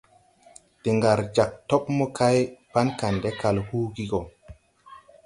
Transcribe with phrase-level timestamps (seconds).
[0.85, 2.37] De ngar jāg tob mokay
[2.73, 4.21] pan Kandɛ kal huugi go.